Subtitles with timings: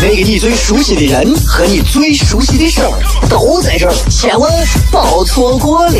[0.00, 2.90] 那个你最熟悉的人和你最熟悉的事儿
[3.28, 4.48] 都在这儿，千万
[4.92, 5.92] 别错过了，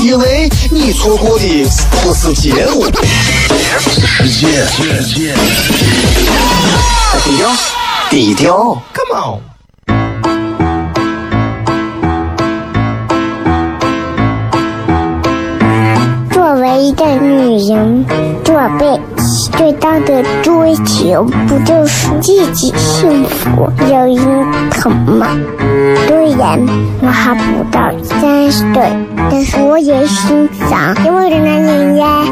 [0.00, 1.66] 因为你错过的
[2.02, 2.84] 不是节目，
[3.80, 4.66] 是世界。
[7.24, 7.50] 低调，
[8.10, 9.40] 低调，Come on。
[16.30, 18.04] 作为一个女人，
[18.44, 18.97] 这辈子
[19.58, 24.16] 最大的追求，不就是自己幸福、有人
[24.70, 25.26] 疼吗？
[26.06, 26.58] 虽然
[27.02, 28.88] 我还不到三十岁，
[29.28, 32.24] 但是我也心脏因为的男人呀。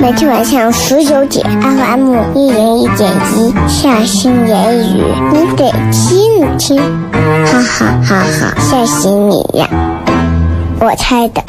[0.00, 6.76] 每天晚上十九点，FM 一人一点一，下心言语，你得听听，
[7.46, 9.68] 哈哈哈哈，吓死你呀！
[10.80, 11.40] 我猜的。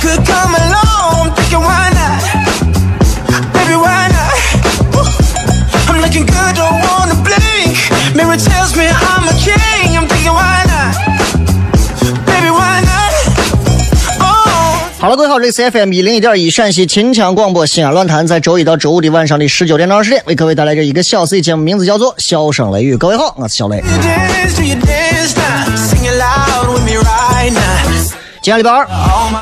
[0.00, 1.34] Could come along.
[1.36, 2.24] Thinking why not?
[3.52, 4.32] Baby, why not?
[4.96, 5.04] Woo.
[5.88, 7.76] I'm looking good, don't wanna blink.
[8.16, 9.96] Mirror tells me I'm a king.
[9.96, 10.96] I'm thinking why not?
[12.24, 13.12] Baby, why not?
[14.20, 14.80] Oh.
[14.98, 22.94] 好了，各位好，这里是 FM 一零一点一陕西秦腔广播西安论坛，在周一到周五的晚上的十九点到二十点，为各位带来这一个小时的节目，名字叫做《笑声雷雨》。
[22.98, 23.76] 各位好，我是小雷。
[23.76, 25.34] You dance, you dance
[28.42, 28.86] 今天礼拜二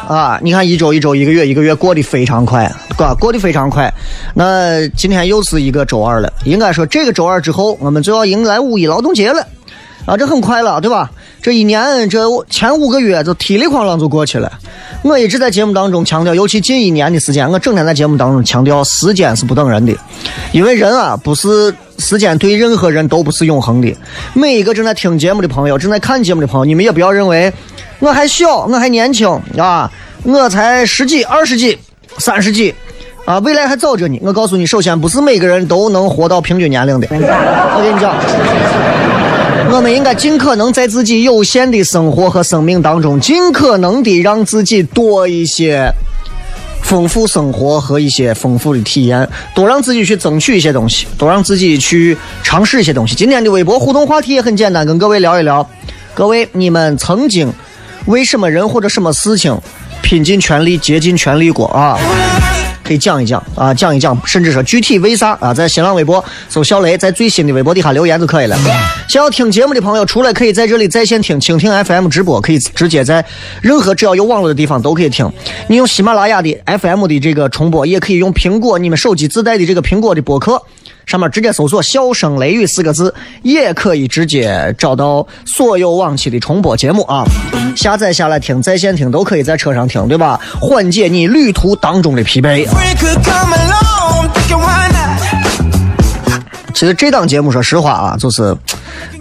[0.09, 2.65] 啊，你看一周一周一个月一个月过得非常快，
[2.97, 3.93] 啊，过得非常快。
[4.35, 9.47] 那今天又是一个周二了，应该说这个周二之后，我们就要迎来五一劳动节了，
[10.05, 11.09] 啊，这很快了，对吧？
[11.41, 12.19] 这一年这
[12.51, 14.53] 前五个月就踢里哐啷就过去了。
[15.03, 19.95] 我一直在节目当中强调，尤其近一年的时间，我整天在节目当中强调，时间是不等人的，
[20.51, 23.97] 因为人啊不是时间对任何人都不是永恒的。
[24.35, 27.53] 每一个正在听节目的朋友，正在看节目的朋友，你们也不要认为
[28.01, 29.91] 我还小，我还年轻啊，
[30.23, 31.79] 我才十几、二十几、
[32.19, 32.75] 三十几。
[33.25, 34.19] 啊，未来还早着呢。
[34.23, 37.07] 我告诉你，首先不是每个人都能活到平均年龄的。
[37.13, 38.15] 我跟你讲，
[39.71, 45.93] 我们应该尽可能在自己有限的生活和生命当中，尽可能的让自己多一些
[46.83, 53.15] 丰富生活和一些丰富的体验，多让自己去争取一些东西，多让自己去尝试一些东西。
[53.15, 55.69] 今天的微博互动话题也很简单，跟各位聊一聊，
[56.15, 57.53] 各位你们曾经
[58.09, 59.55] 为什么人或者什么事情
[60.03, 61.99] 拼尽全力、竭尽全力过啊？
[62.83, 68.57] 可以讲一讲啊，讲一讲，甚至说具体为啥啊，在新浪微博搜小雷，在最新的微博底下留言就可以了。
[69.11, 73.23] 想要听节目的朋友，除了可以在这里在线听蜻蜓 FM 直播，可以直接在
[73.61, 75.31] 任何只要有网络的地方都可以听。
[75.67, 80.63] 你用喜马拉雅的 FM 的这个重播，也可以用苹果你们手机自带的这个苹果的播客。
[81.09, 87.25] 上面直接搜索“笑声雷雨”四个字，也可以直接找到所有往期的重播节目啊，
[87.75, 90.39] 下载下来听，在线听都可以在车上听，对吧？
[90.61, 92.69] 缓解你旅途当中的疲惫。
[96.79, 98.57] 其实这档节目，说实话啊，就是，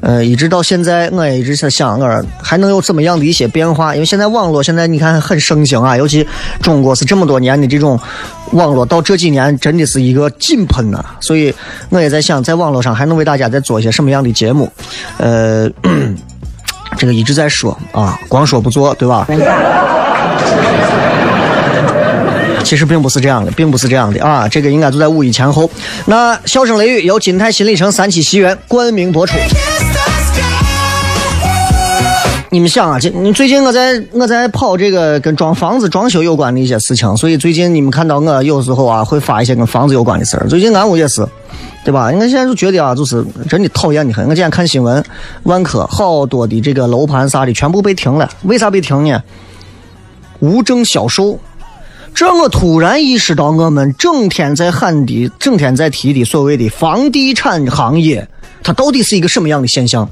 [0.03, 3.95] 呃，一直到现在，我也一直在想，我还能有怎么样的一些变化？
[3.95, 6.23] 因为现在网络现在你看很盛行啊，尤其
[6.61, 7.99] 中国是这么多年的这种
[8.51, 11.51] 网络，到这几年真的是一个井喷呐、所以
[11.89, 14.71] 我也在想，在网络上还能为大家再做一些什么样的节目？
[15.17, 15.67] 呃，
[16.95, 19.25] 这个一直在说啊，光说不做，对吧？
[22.63, 24.47] 其实并不是这样的，并不是这样的啊！
[24.47, 25.69] 这个应该就在五一前后。
[26.05, 29.37] 那笑声雷雨由金泰新里程三期西园冠名播出。
[32.49, 40.47] 你们想啊，这你最近我在我在跑这个跟装房子装修有关的一些事情，所以最近你们看到我有时候啊会发一些跟房子有关的事儿。
[40.47, 41.25] 最近俺屋也是，
[41.85, 42.05] 对吧？
[42.13, 44.25] 我现在就觉得啊，就是真的讨厌的很。
[44.25, 45.03] 我今天看新闻，
[45.43, 49.21] 万科好多的这个楼盘啥的全部被停了，为啥被停呢？
[50.39, 51.39] 无证销售。
[52.17, 58.27] 这我突然意识到，我们整天在喊的、整天在提的所谓的房地产行业，
[58.63, 60.09] 它到底是一个什么样的现象？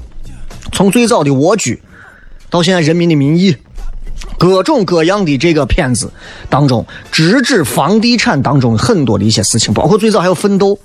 [0.70, 1.82] 从最早的蜗居，
[2.48, 3.52] 到现在《人民的名义》，
[4.38, 6.12] 各种各样的这个片子
[6.48, 10.78] 当中，直指房地产当中很多的一些事情，包括最早还有奋斗。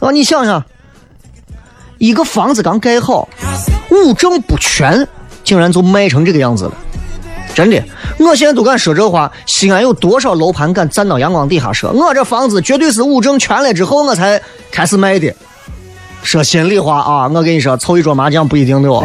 [0.00, 0.64] 啊，你想想，
[1.98, 3.28] 一个房子刚盖好，
[3.92, 5.06] 物证不全，
[5.44, 6.72] 竟然就卖成这个样子了。
[7.54, 7.82] 真的，
[8.18, 9.30] 我现在都敢说这话。
[9.44, 11.90] 西安有多少楼盘敢站到阳光底下说？
[11.90, 15.34] 我这房子绝对是五证全了之后我才开始卖的。
[16.22, 19.02] 说心里话啊，我跟你说，凑一桌麻将不一定的哦。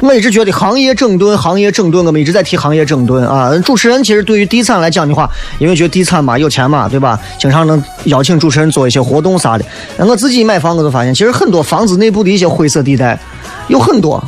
[0.00, 3.50] 我一直觉得行业整顿，行业整顿，我们一直在提行业整顿啊。
[3.58, 5.28] 主持人其实对于地产来讲的话，
[5.58, 7.18] 因为觉得地产嘛有钱嘛，对吧？
[7.38, 9.64] 经常能邀请主持人做一些活动啥的。
[9.98, 13.18] 我自己买房，我就发现，其实很多房子内部的一些灰色地带
[13.66, 14.22] 有很多，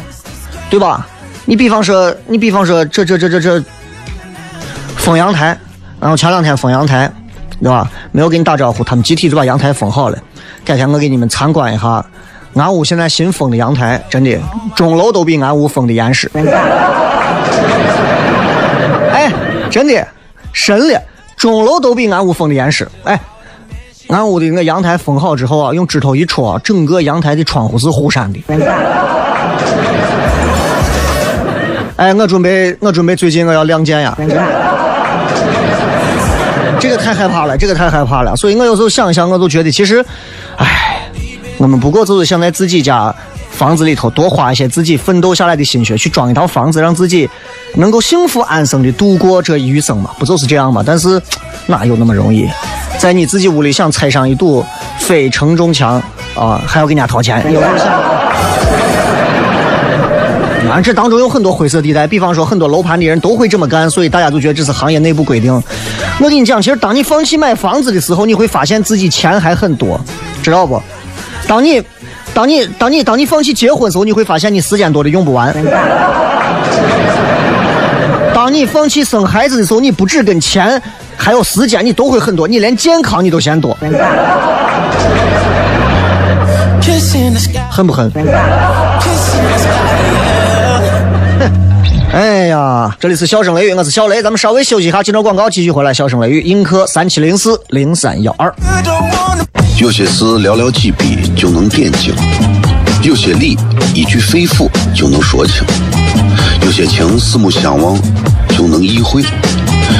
[0.71, 1.07] 对吧？
[1.47, 3.63] 你比方说，你比方说，这这这这这
[4.97, 5.59] 封阳台，
[5.99, 7.11] 然后前两天封阳台，
[7.61, 7.91] 对吧？
[8.13, 10.19] 没有给你打招呼，他们集体就把阳台封好了。
[10.65, 12.05] 改天我给你们参观一下。
[12.55, 14.39] 俺屋现在新封的阳台，真的
[14.77, 16.31] 钟楼都比俺屋封的严实。
[19.13, 19.33] 哎，
[19.71, 20.07] 真的，
[20.53, 21.01] 神了，
[21.37, 22.89] 钟楼都比俺屋封的严实。
[23.05, 23.19] 哎，
[24.09, 28.41] 俺屋的那个阳台封好之后啊，用指头一戳，整个阳台的窗户是弧闪的。
[32.01, 34.17] 哎，我准备，我准备最近我要亮剑呀。
[36.81, 38.35] 这个太害怕了，这个太害怕了。
[38.37, 40.03] 所以我有时候想一想，我都觉得其实，
[40.57, 40.97] 哎。
[41.59, 43.15] 我们不过就是想在自己家
[43.51, 47.29] 房子里头多花一些自己奋斗下来的心血，去装一套房子，让自己
[47.75, 50.11] 能够幸福安生的度过这一余生嘛？
[50.19, 50.83] 不就是这样嘛？
[50.87, 51.21] 但是
[51.67, 52.49] 哪有那么容易？
[52.97, 54.65] 在你自己屋里想拆上一堵
[54.99, 56.03] 非承重墙
[56.35, 57.45] 啊，还要给人家掏钱？
[57.53, 58.20] 有想？
[60.71, 65.53] 啊，这当中有很多灰色地带，比方说很多楼盘的人都会这么干，所以大家都觉得这是行业内部规定。
[66.21, 70.01] 我跟你讲，其实当你放弃买房子的时候，你会发现自己钱还很多，
[70.45, 70.81] 知道不？
[71.49, 71.83] 当你，
[72.33, 75.53] 当你，当你，当你放弃结婚的时候，你会发现你时间多的用不完。
[78.33, 80.81] 当你放弃生孩子的时候，你不止跟钱，
[81.17, 83.77] 还有时间，你都会很多，你连健康你都嫌多。
[87.69, 88.13] 恨不恨？
[92.13, 95.95] 哎呀，这里是笑声雷雨，我是小雷，咱们稍微休息一下，进着广告，继续回来。
[95.95, 98.53] 笑声雷雨，映客三七零四零三幺二。
[99.81, 102.15] 有些事寥寥几笔就能点睛，
[103.03, 103.57] 有些理
[103.95, 105.65] 一句肺腑就能说清，
[106.63, 107.97] 有些情四目相望
[108.49, 109.23] 就能意会，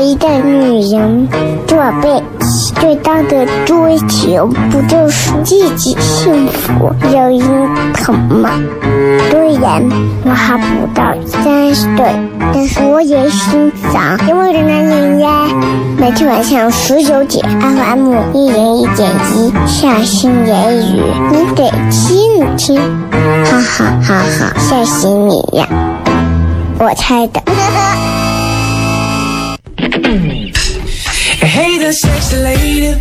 [0.00, 1.28] 一个女人，
[1.66, 2.22] 做背。
[2.78, 7.40] 最大的追求不就是自己幸福、有人
[7.94, 8.50] 疼吗？
[9.30, 9.82] 虽然
[10.24, 12.04] 我还不到三十岁，
[12.52, 15.48] 但是我也心脏因为的男人呀。
[15.98, 21.02] 每天晚上十九点，FM 一人一点一，下心言语，
[21.32, 22.78] 你得听听，
[23.44, 25.66] 哈哈哈哈，吓死你呀！
[26.78, 27.40] 我猜的。
[31.86, 33.00] There, sexy lady.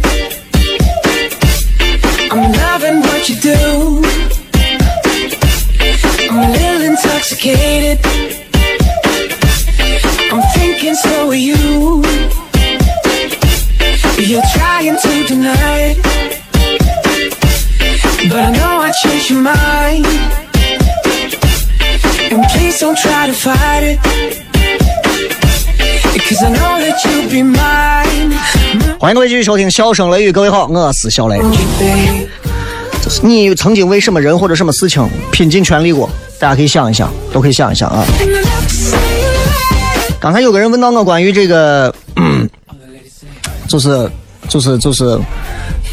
[2.29, 4.03] I'm loving what you do.
[6.29, 7.97] I'm a little intoxicated.
[10.31, 12.03] I'm thinking so are you.
[14.19, 15.97] You're trying to deny it.
[18.29, 20.05] But I know I changed your mind.
[22.31, 24.44] And please don't try to fight it.
[28.99, 31.39] 欢迎各位继续收听《笑声雷雨》，各位好，我是小雷。
[33.21, 36.09] 你曾经为什么人或者什么事情拼尽全力过？
[36.39, 38.05] 大家可以想一想，都可以想一想啊。
[40.19, 41.93] 刚才有个人问到我关于这个，
[43.67, 44.09] 就是
[44.47, 45.19] 就是就是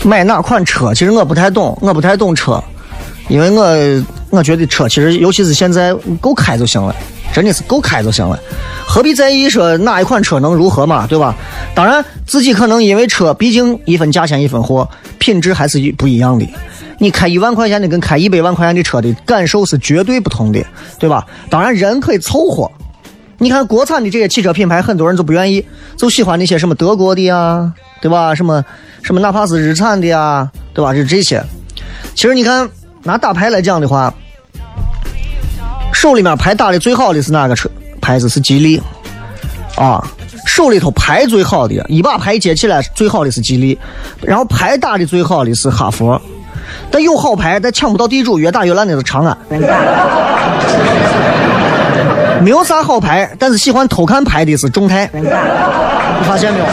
[0.04, 0.94] 买哪款车？
[0.94, 2.62] 其实我不太懂，我不太懂车，
[3.28, 6.94] 因为我我觉得车其实尤其是现在够开就行了。
[7.32, 8.38] 真的是够开就行了，
[8.86, 11.34] 何必在意说哪一款车能如何嘛，对吧？
[11.74, 14.86] 当然，自己可能因为车，毕竟一分价钱一分货，
[15.18, 16.46] 品质还是不一样的。
[16.98, 20.62] 你开一万块钱的跟开一百万块钱的车的感受是绝对不同的，
[20.98, 21.26] 对吧？
[21.48, 22.70] 当然，人可以凑合。
[23.38, 25.64] 你看国产的这些汽车品牌，很多人就不愿意，
[25.96, 28.34] 就喜欢那些什么德国的呀，对吧？
[28.34, 28.62] 什么
[29.02, 30.94] 什么，哪怕是日产的呀，对吧？
[30.94, 31.42] 就这些。
[32.14, 32.68] 其实你看，
[33.02, 34.12] 拿大牌来讲的话。
[36.02, 38.28] 手里面牌打的最好的是哪个车牌子？
[38.28, 38.82] 是吉利，
[39.76, 40.04] 啊，
[40.44, 43.78] 手里头牌最好的一把牌接起来最好的是吉利，
[44.20, 46.20] 然后牌打的最好的是哈佛，
[46.90, 49.38] 但有好牌但抢不到地主，越打越烂的是长安。
[52.42, 55.22] 没有啥好牌，但是喜欢偷看牌的是众泰，你
[56.26, 56.66] 发现没有？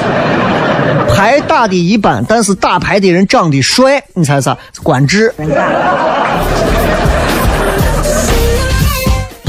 [1.14, 4.58] 牌打的一般，但是打牌的人长得帅，你猜啥？
[4.74, 5.32] 是官至。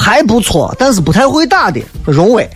[0.02, 2.48] 牌不错，但是不太会打的荣威。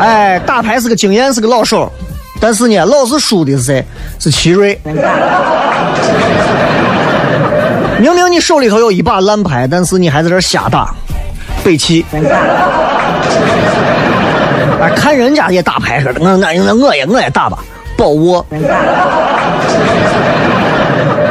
[0.00, 1.90] 哎，打牌是个经验，是个老手，
[2.40, 3.84] 但是呢，老是输的是谁？
[4.20, 4.80] 是奇瑞。
[8.00, 10.94] 明明你手里头有一把烂牌，但是你还在这瞎打，
[11.64, 12.06] 北汽。
[14.80, 17.58] 哎，看人家也打牌似的，我我我也我也打吧，
[17.96, 18.46] 宝沃。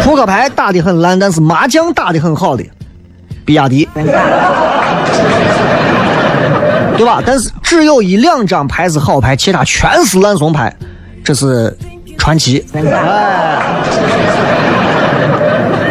[0.02, 2.64] 扑克牌打的很烂，但是麻将打的很好的，
[3.48, 3.88] 比亚迪，
[6.98, 7.24] 对吧？
[7.26, 10.76] 但是只有一两张牌是好牌，其他全是烂怂牌，
[11.24, 11.74] 这是
[12.18, 12.62] 传奇。
[12.74, 12.82] 哎，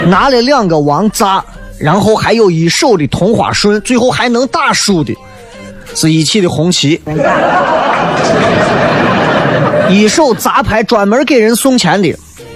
[0.08, 1.42] 拿了两个王炸，
[1.78, 5.16] 然后还有一手的同花顺，最后还能打输的。
[5.94, 7.00] 是一起的红旗，
[9.88, 12.14] 一手砸牌专门给人送钱的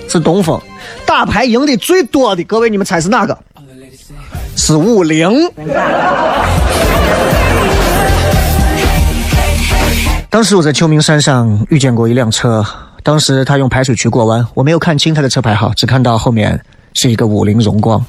[0.09, 0.61] 是东风，
[1.07, 3.38] 打牌赢的最多的，各位你们猜是哪个？
[4.57, 5.30] 是五菱。
[10.28, 12.64] 当时我在秋名山上遇见过一辆车，
[13.02, 16.61] 当时他用排水渠过弯，我没有看清他的车牌号，只看到后面
[16.95, 18.00] 是一个五菱荣光。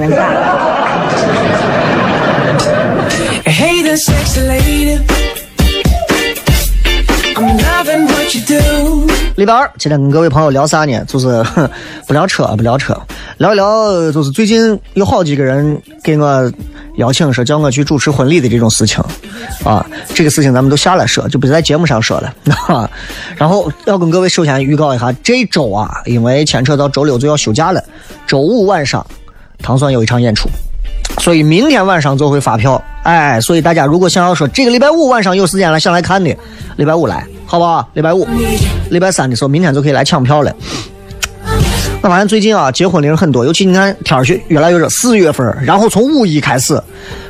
[9.42, 11.04] 礼拜二，今天跟各位朋友聊啥呢？
[11.06, 11.44] 就是
[12.06, 12.96] 不聊车，不聊车，
[13.40, 16.54] 聊一聊就是最近有好几个人给我
[16.98, 19.04] 邀请说叫我去主持婚礼的这种事情
[19.64, 19.84] 啊。
[20.14, 22.32] 这个事情咱们都下来说，就不在节目上说了。
[23.36, 27.84] 然后要跟各位首先预告一下，这周啊，因为牵扯到周六就要休假了，
[28.28, 29.04] 周五晚上
[29.58, 30.48] 唐酸有一场演出。
[31.18, 36.30] 所以明天晚上就会发票，哎，所以大家如果想要说这个礼拜五晚上有时间了想来看的，
[36.78, 37.86] 礼拜五来，好不好？
[37.96, 38.26] 礼拜五、
[38.90, 40.56] 礼拜三的时候，明天就可以来抢票了。
[42.02, 46.82] 我发现最近啊，结婚的人很多，尤其你看天儿越越来越热，四月份，然后从五一开始，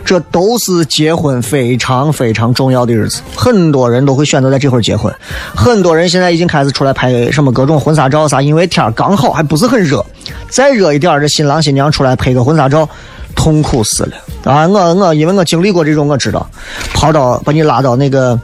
[0.05, 5.11] 这都是结婚非常非常重要的日子，很多人都会选择在这会儿结婚。
[5.55, 10.05] 很多人现在已经开始出来拍什么各种婚纱照啥，因为天儿刚好还不是很热，
[10.51, 12.87] 再热一点，这新郎新娘出来拍个婚纱照。
[13.33, 14.67] 痛苦死了啊！
[14.67, 16.45] 我我因为我经历过这种，我知道，
[16.93, 18.37] 跑到把你拉到那个，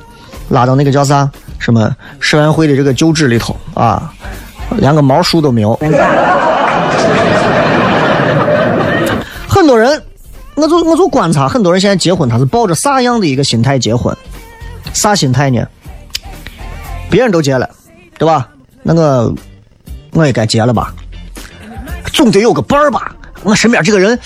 [0.49, 4.13] 拉到那个叫啥什么社员会的这个旧址里头啊，
[4.77, 5.73] 连个毛树都没有。
[9.47, 10.01] 很多人，
[10.55, 14.15] 我就我就观察，很多人现在结婚，他是抱着啥样的一个心态结婚？
[14.93, 15.65] 啥心态呢？
[17.09, 17.69] 别人都结了，
[18.17, 18.47] 对吧？
[18.83, 19.33] 那个
[20.11, 20.93] 我也该结了吧？
[22.13, 23.15] 总得有个伴儿吧？
[23.43, 24.19] 我身边这个人。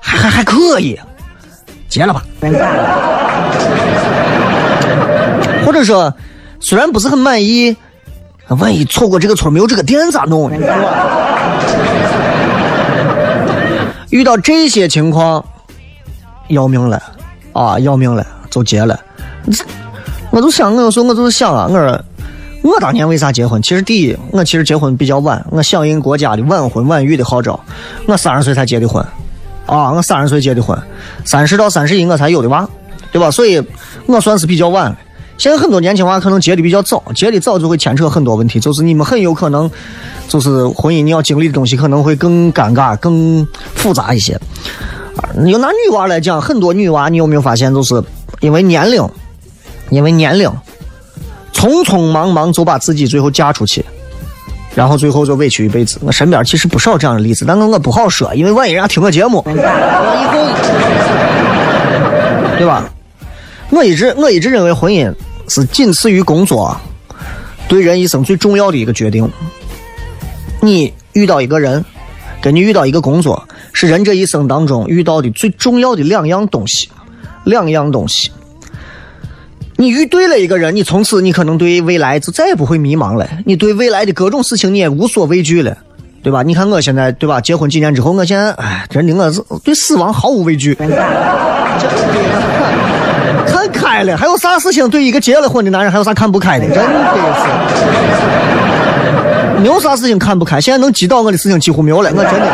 [0.00, 0.98] 还还还可以，
[1.86, 2.24] 结了吧。
[5.68, 6.14] 或者说，
[6.60, 7.76] 虽然不是很满意，
[8.48, 10.50] 万一错过这个村没有这个店咋弄？
[14.08, 15.44] 遇到这些情况，
[16.48, 17.02] 要命了
[17.52, 17.78] 啊！
[17.80, 18.98] 要命了，就结了。
[20.30, 22.02] 我就想，我说，我就是想啊，我说，
[22.62, 23.60] 我当年为啥结婚？
[23.60, 27.60] 其实第一，我其实结婚比较晚，我响应国家的晚婚晚育的号召，
[28.06, 29.04] 我三十岁才结的婚。
[29.66, 30.82] 啊，我三十岁结的婚，
[31.26, 32.66] 三十到三十一我才有的娃，
[33.12, 33.30] 对吧？
[33.30, 33.62] 所以，
[34.06, 34.96] 我算是比较晚。
[35.38, 39.70] 现在很多年轻娃可能结的比较早，结的早就会牵扯很多问题，就是你们很有可能，
[40.26, 44.36] 就是婚姻你要经历的东西可能会更尴尬、更复杂一些。
[45.36, 48.02] 你就拿女娃来讲，很多女娃你有没有发现，就是
[48.40, 49.08] 因为年龄，
[49.90, 50.50] 因为年龄，
[51.54, 53.84] 匆匆忙忙就把自己最后嫁出去。
[54.74, 55.98] 然后最后就委屈一辈子。
[56.02, 60.46] 我身边其实不少这样的例子，但是我不好说，因为万一人家听我节目，我以后，
[62.58, 62.84] 对吧？
[63.70, 65.12] 我一直我一直认为婚姻
[65.48, 66.76] 是仅次于工作，
[67.68, 69.28] 对人一生最重要的一个决定。
[70.60, 71.84] 你遇到一个人，
[72.40, 76.88] 跟你遇到一个工作，是人这一生当中遇到的最重要的两样东西，
[77.44, 78.30] 两样东西。
[79.76, 83.28] 你遇对了一个人，你从此你可能对未来就再也不会迷茫了。
[83.46, 85.78] 你对未来的各种事情你也无所畏惧了，
[86.20, 86.42] 对吧？
[86.42, 87.40] 你看我现在，对吧？
[87.40, 90.76] 结婚几年之后，我现在哎，真的我是对死亡毫无畏惧，
[93.46, 94.16] 看开了。
[94.16, 96.66] 还有啥事情对一个结了婚的男人还有啥看不开的？
[96.66, 96.82] 真的
[99.56, 100.60] 是，没有啥事情看不开。
[100.60, 102.46] 现在能击倒我的事情几乎没有了，我真的。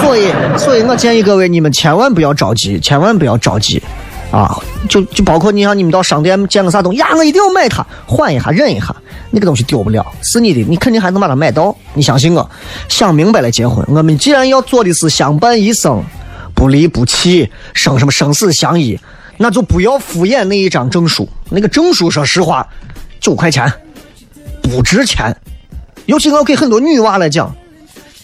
[0.00, 3.82] 所以，所以我建议各位，你们千万不要着急，千万不要着急。
[4.30, 4.54] 啊，
[4.90, 8.94] 就就包括你像你们到商店见个啥东西呀，我一定要买它，换一下忍一下，
[9.30, 11.74] 那个东西丢不了，是你的，你肯定还能把它买到。
[11.94, 12.50] 你相信我，
[12.88, 13.82] 想明白了结婚。
[13.88, 16.04] 我们既然要做的是相伴一生，
[16.54, 19.00] 不离不弃，生什么生死相依，
[19.38, 21.26] 那就不要敷衍那一张证书。
[21.48, 22.68] 那个证书，说实话，
[23.20, 23.72] 九块钱
[24.60, 25.34] 不值钱。
[26.06, 27.54] 尤其我要给很多女娃来讲，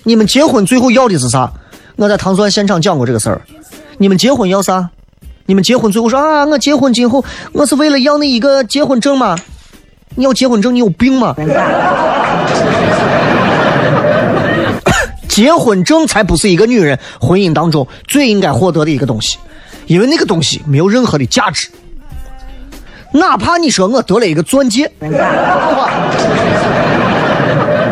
[0.03, 1.51] 你们结婚最后要的是啥？
[1.97, 3.41] 我在糖蒜现场讲过这个事儿。
[3.99, 4.91] 你们结婚要啥？
[5.47, 9.39] 你们结婚最后说啊，我结婚今后我是为了要那一个结婚证吗？
[10.17, 11.35] 你要结婚证，你有病吗？
[15.29, 19.37] 结婚证才不是一个女人婚姻当中最应该获得的一个东西，
[19.87, 21.69] 因为那个东西没有任何的价值。
[23.13, 24.91] 哪怕你说我得了一个钻戒，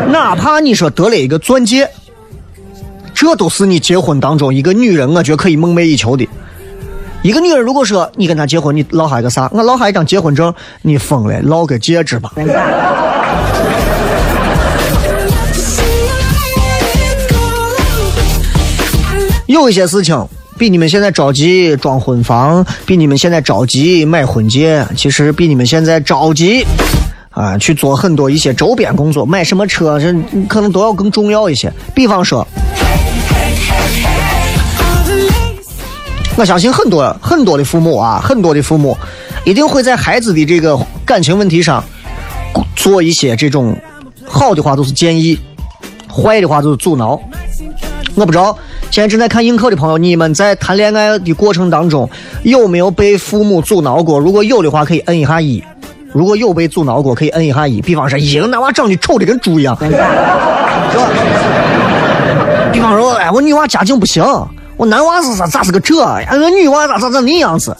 [0.09, 1.89] 哪怕你说得了一个钻戒，
[3.13, 6.27] 这都是你结婚当中一个女人，我觉得可以梦寐以求的。
[7.21, 9.49] 一个女人如果说你跟她结婚，你落下一个啥？
[9.53, 12.33] 我落下一张结婚证，你疯了，落个戒指吧。
[19.45, 26.65] 有一些事情比你们现在着急装婚房，比你们现在着急买婚戒，其实比你们现在着急
[27.31, 30.13] 啊去做很多一些周边工作，买什么车，这
[30.47, 31.71] 可能都要更重要一些。
[31.93, 32.47] 比方说，
[36.35, 38.95] 我相信很多很多的父母啊，很多的父母
[39.43, 41.83] 一定会在孩子的这个感情问题上
[42.75, 43.75] 做一些这种
[44.25, 45.37] 好的话都是建议，
[46.07, 47.19] 坏的话就是阻挠。
[48.15, 48.55] 我不知道
[48.93, 52.07] 现在正在看映客的朋友，你们在谈恋爱的过程当中
[52.43, 54.19] 有没有被父母阻挠过？
[54.19, 55.63] 如果有的话，可以摁一下一；
[56.11, 57.81] 如果有被阻挠过，可以摁一下一。
[57.81, 59.97] 比方说，一个男娃长得丑的跟猪一样，是吧？
[62.71, 64.23] 比方说，哎，我女娃家境不行，
[64.77, 65.99] 我男娃是咋咋是个这？
[66.03, 67.75] 哎，我女娃咋咋咋那样子？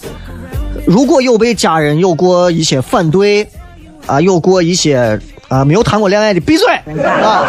[0.87, 3.47] 如果有被家人有过一些反对，
[4.07, 6.67] 啊，有过一些啊没有谈过恋爱的，闭嘴
[7.03, 7.45] 啊！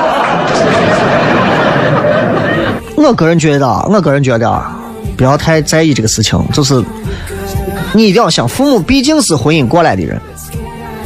[3.06, 4.62] 我个人觉得，我个人觉得，
[5.16, 6.42] 不要太在意这个事情。
[6.52, 6.82] 就是
[7.92, 10.20] 你一定要想，父母毕竟是婚姻过来的人，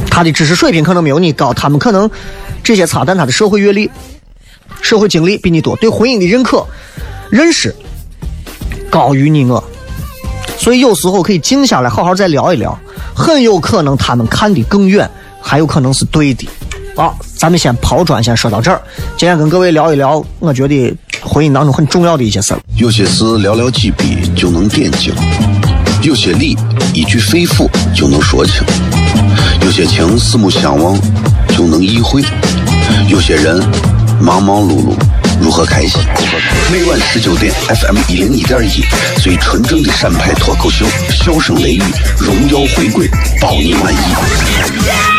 [0.09, 2.09] 他的知识水平可能没有你高，他们可能
[2.63, 3.89] 这些差，但他的社会阅历、
[4.81, 6.65] 社会经历比你多，对婚姻的认可、
[7.29, 7.75] 认识
[8.89, 9.63] 高于你我。
[10.57, 12.77] 所以有时候可以静下来，好好再聊一聊，
[13.13, 15.09] 很有可能他们看得更远，
[15.41, 16.47] 还有可能是对的。
[16.95, 18.81] 啊，咱们先抛砖，先说到这儿。
[19.15, 22.59] 今天跟各位聊一聊，我觉得婚姻当中很重要的一些事儿。
[22.75, 25.13] 有些事寥寥几笔就能点睛，
[26.01, 26.57] 有些理
[26.93, 28.61] 一句肺腑就能说清，
[29.61, 30.99] 有些情四目相望
[31.55, 32.21] 就能意会，
[33.07, 33.57] 有些人
[34.19, 34.93] 忙忙碌碌
[35.39, 36.01] 如何开心？
[36.69, 38.83] 每晚十九点，FM 一零一点一，
[39.21, 41.83] 最纯正的陕派脱口秀，笑声雷雨，
[42.17, 43.07] 荣耀回归，
[43.39, 45.18] 保你满意。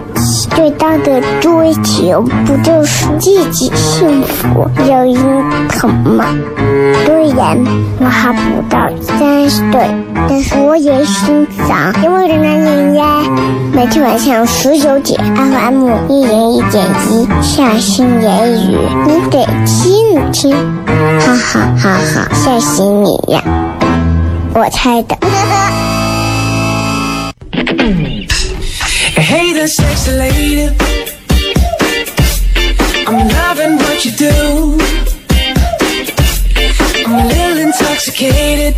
[0.55, 6.25] 最大的追求不就是自己幸福、有人疼吗？
[7.05, 7.57] 虽然
[7.99, 9.89] 我还不到三十岁，
[10.27, 13.05] 但是我也心脏因为人男人呀。
[13.73, 20.53] 每天晚上十九点，FM 一零一点一，下心言语，你得听一听，
[21.19, 23.41] 哈哈哈哈，吓死你呀！
[24.53, 25.15] 我猜的。
[29.61, 30.75] There, sexy lady.
[33.05, 34.79] I'm loving what you do.
[37.05, 38.73] I'm a little intoxicated.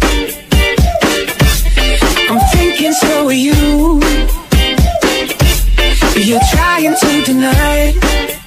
[2.30, 4.02] I'm thinking so are you.
[6.22, 7.94] You're trying to deny.
[8.02, 8.43] But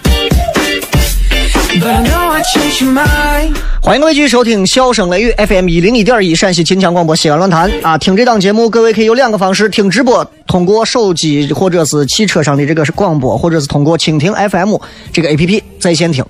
[3.82, 7.98] 欢迎各位继续收听笑声雷雨 FM 一零一点一陕西秦腔广播西安论坛啊！
[7.98, 14.76] 听这档节目，各位可以有两个方式听直播，通过手机或者是汽车上的这个是广播，或者是通过蜻蜓 FM
[15.12, 16.24] 这个 APP 在线听。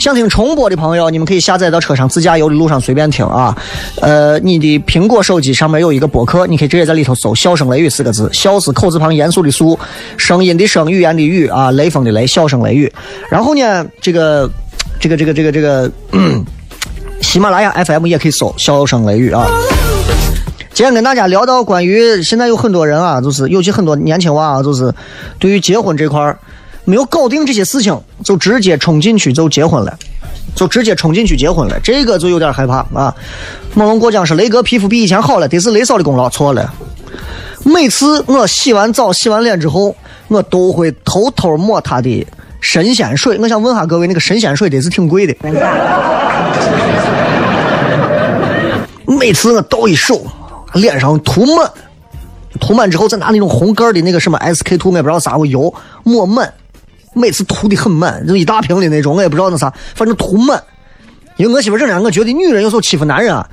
[0.00, 3.56] 想听重播的朋友，你们可以下载到车上自驾游的路上随便听啊。
[4.00, 9.78] 呃，你的苹果手机上面有一个播客，你可以直接在里头搜“笑声雷雨”四个字，笑是口字旁严肃的肃，
[10.16, 12.92] 声音的声，语言的语啊，雷锋的雷，笑声雷雨。
[13.30, 14.50] 然后呢，这个
[15.04, 15.92] 这个这个这个这个。
[17.20, 19.46] 喜马拉雅 FM 也可以搜“笑声雷雨”啊。
[20.72, 24.92] 今天跟大家聊到关于现在有很多人啊，就是尤其很多年轻娃啊，就是
[25.38, 26.38] 对于结婚这块儿
[26.84, 29.98] 没有搞定这些事情，就直接冲进去就结婚了，
[30.54, 33.14] 就直接冲进去结婚了，这个就有点害怕啊。
[33.74, 36.72] 猛龙过江是雷哥皮肤比以前好了，得是雷嫂的功劳，错了。
[37.64, 39.96] 每次我洗完澡、洗完脸之后，
[40.28, 42.26] 我都会偷偷抹他的
[42.64, 43.38] 神仙水。
[43.38, 45.36] 我想问下各位，那个神仙水得是挺贵的。
[49.06, 50.26] 每次我倒一手，
[50.72, 51.70] 脸上涂满，
[52.58, 55.72] 涂满之后再拿那种红盖的那个什么 SK two，我也不知道啥个油
[56.04, 56.50] 抹满，
[57.12, 60.62] 每次涂的很满，就一大瓶的那种，我也不知道那啥，反正涂满。
[61.36, 63.46] 因为我媳妇这样，我觉得女人有时候欺负男人啊。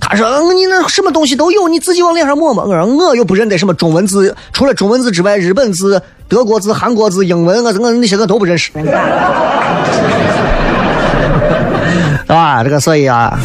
[0.00, 8.70] 她说：“嗯，你那什么东西都有，你自己往脸上抹抹。”我说：“我又不认得什么中文字，除了中文字之外，日本字、德国字、韩国字、英文，我我那些我都不认识。”
[12.28, 13.38] 啊，这个所以啊，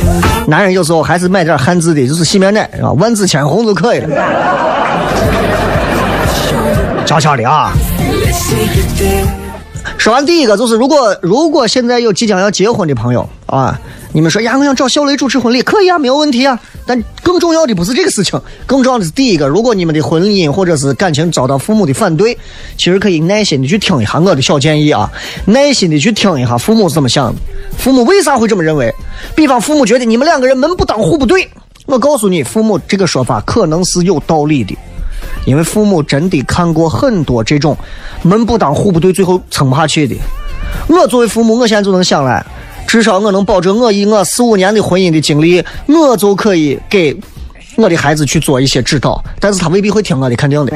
[0.45, 2.91] 男人有时候还是买点汉字的，就是洗面奶，是吧？
[2.93, 4.09] 万紫千红就可以了。
[7.05, 7.71] 悄悄的啊。
[10.03, 13.79] 说完第一个，就是如果如果现在有即将要结婚的朋友啊，
[14.11, 16.59] 你们说呀，我想找小雷主持婚礼，可以啊，没有问题啊。
[16.85, 22.37] 但更重要的不是这个事情，更重要的是第一个，如果你们的婚姻或者是感情遭到父母的反对，
[22.77, 25.09] 其实可以耐心的去听一下我的小建议啊，
[25.45, 27.39] 耐心的去听一下父母是怎么想的，
[27.77, 28.93] 父母为啥会这么认为？
[29.33, 31.49] 比方父母觉得你们两个人门不当户不对，
[31.85, 34.77] 我告诉你，父母这个说法可能是有道理的。
[35.45, 37.77] 因为父母真的看过很多这种
[38.21, 40.15] 门不当户不对，最后撑不下去的。
[40.87, 42.43] 我作为父母，我现在就能想来，
[42.87, 47.15] 至少我能保证我以我四五年的婚姻的经历，我就可以给
[47.75, 49.23] 我的孩子去做一些指导。
[49.39, 50.71] 但是他未必会听我的，肯定的。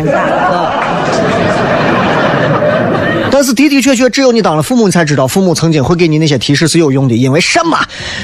[3.32, 7.15] 但是的的确确，只有你当了父母，你才知道父母曾经会给你那些提示是有用的。
[7.15, 7.77] 因为什么？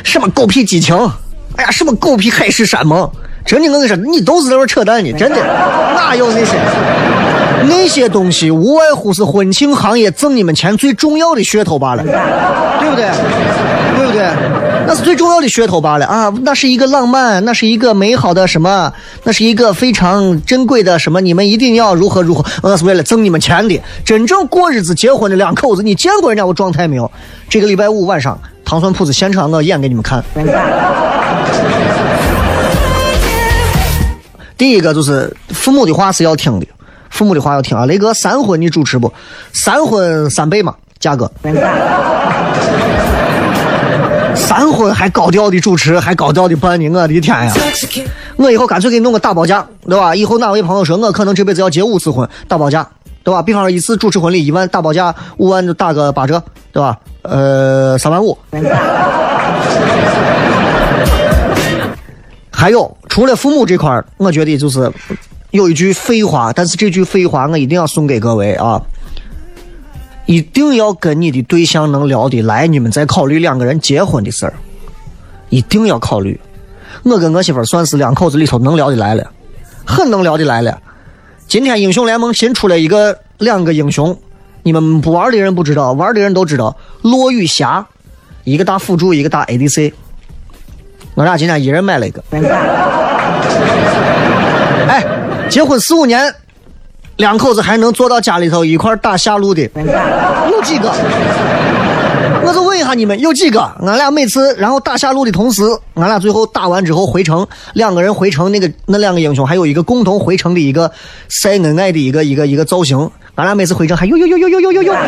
[0.03, 0.95] 什么狗屁激情？
[1.55, 3.09] 哎呀，什么狗屁海誓山盟？
[3.45, 5.11] 真的，我跟你说，你都是在那扯淡呢！
[5.13, 5.37] 真的，
[5.95, 6.57] 哪有那些
[7.67, 8.49] 那些东西？
[8.49, 13.09] 无外乎是婚庆行业挣你们钱最重要的噱头罢了，对不对？
[13.95, 14.27] 对不对？
[14.85, 16.33] 那是最重要的噱头罢了啊！
[16.41, 18.91] 那是一个浪漫，那是一个美好的什么？
[19.23, 21.21] 那是一个非常珍贵的什么？
[21.21, 22.43] 你们一定要如何如何？
[22.63, 23.79] 那是为了挣你们钱的。
[24.03, 27.09] 真正过日子结婚的两口子，你见过人家我状态没有？
[27.49, 30.21] 这个礼拜五晚上，糖蒜铺子现场，我演给你们看。
[34.57, 36.67] 第一个就是父母的话是要听的，
[37.09, 37.85] 父母的话要听啊。
[37.85, 39.11] 雷哥，三婚你主持不？
[39.53, 41.31] 三婚三倍嘛，价格。
[44.35, 47.53] 三婚还高调的主持，还高调的办的，我的天呀！
[48.35, 50.15] 我以后干脆给你弄个大包价，对吧？
[50.15, 52.87] 以后哪位朋友说我可能这辈子要结五次婚，大包价，
[53.23, 53.43] 对吧？
[53.43, 56.97] 比方说一次主持婚礼一万，大包价五万就打个八折，对吧？
[57.21, 58.35] 呃，三万五。
[62.55, 64.89] 还有，除了父母这块，我觉得就是
[65.49, 68.81] 有一句废话，但是这句废话我一定要送给各位啊！
[70.27, 74.53] 一定要跟你的对象能聊得来，你们再考虑两个人结婚的事儿，
[75.49, 76.39] 一定要考虑。
[77.03, 79.29] 我跟我媳妇算是两口子里头能聊得来了，
[79.83, 80.79] 很能聊得来了。
[81.47, 84.17] 今天英雄联盟新出了一个两个英雄，
[84.61, 86.77] 你们不玩的人不知道，玩的人都知道。
[87.01, 87.85] 落雨霞，
[88.45, 89.91] 一个打辅助，一个打 ADC。
[91.15, 92.23] 我俩今天一人买了一个。
[94.87, 95.03] 哎，
[95.49, 96.33] 结婚四五年，
[97.17, 99.61] 两口子还能坐到家里头一块打下路的，
[100.51, 100.91] 有几个？
[102.45, 103.61] 我就问一下你们，有几个？
[103.85, 105.61] 俺俩每次然后打下路的同时，
[105.93, 110.91] 俺俩最后打完之后回城，两个人回城，那个那两个英雄还有一个共同回城的一个
[111.29, 113.09] 晒恩爱的一个一个一个造型。
[113.35, 114.99] 俺俩每次回城还有有有有有有有啊。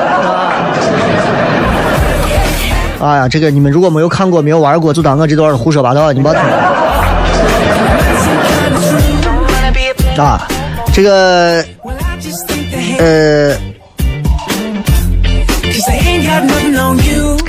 [3.01, 6.41] 哎呀，这个你们如果没有看过、没有玩过，就当我这段胡说八道，你别听。
[10.17, 10.47] 啊，
[10.93, 11.63] 这个，
[12.97, 13.53] 呃，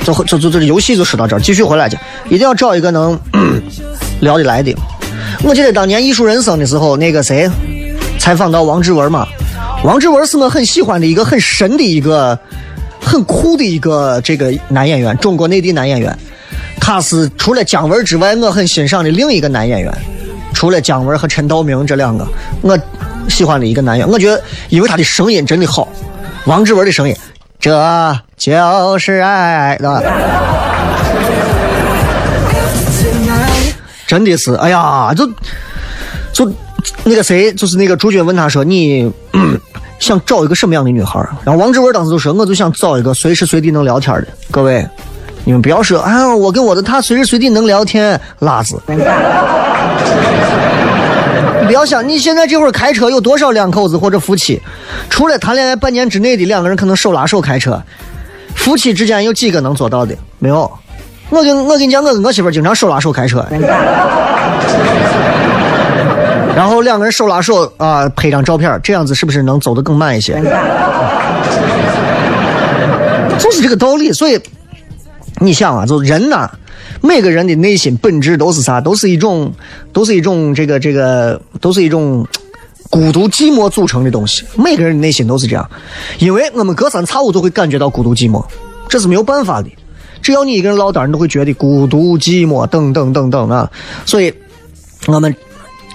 [0.03, 3.17] 就就就这个游戏就说到这儿，继续回来去，一定要找一个能
[4.19, 4.75] 聊得来的。
[5.43, 7.49] 我记得当年《艺术人生》的时候，那个谁
[8.19, 9.25] 采访到王志文嘛，
[9.83, 12.37] 王志文是我很喜欢的一个很神的一个。
[13.07, 16.15] 很酷的一个这个男演员，中国内地男演员，
[16.79, 19.91] 他是除了姜文之外，我很欣赏的另一个男演员。
[20.53, 22.27] 除了姜文和陈道明这两个，
[22.61, 22.77] 我
[23.29, 25.87] 喜欢的一个男演员，我觉得因为他的声音真的好。
[26.45, 27.15] 王志文的声音，
[27.59, 30.01] 这就是爱，对吧？
[34.05, 35.25] 真的是，哎呀，就
[36.33, 36.51] 就
[37.03, 39.09] 那个谁，就是那个朱军问他说你。
[39.99, 44.87] 想找一个什么样的女孩然后王志文当时就说：“我就想找一个随时随地能聊天的。”各位，
[45.43, 48.81] 你们不要说啊，我跟我的他随时随地能聊天，拉子。
[51.65, 54.61] 不要想，你现在这会儿开车有多少两口子或者夫妻，
[55.09, 57.81] 除了谈恋爱半年之内的两个人可能手拉手开车，
[58.55, 60.15] 夫妻之间有几个能做到的？
[60.39, 60.71] 没有。
[61.29, 63.45] 我跟我跟你讲，我跟我媳妇经常手拉手开车，
[66.57, 70.33] 然后两个人手拉手啊，拍张照片，这样子是不是能走得更慢一些？
[73.37, 74.11] 就是这个道理。
[74.11, 74.41] 所以
[75.39, 76.49] 你想啊，就人呐，
[76.99, 78.81] 每个人的内心本质都是啥？
[78.81, 79.53] 都是一种，
[79.93, 82.25] 都是一种这个这个，都是一种
[82.89, 84.43] 孤独寂寞组成的东西。
[84.55, 85.69] 每个人的内心都是这样，
[86.17, 88.43] 因为我们隔三差五都会感觉到孤独寂寞，
[88.89, 89.69] 这是没有办法的。
[90.23, 93.69] 只要你一个人落单，你都会觉得孤独寂寞，等等等等啊！
[94.07, 94.33] 所以，
[95.05, 95.33] 我们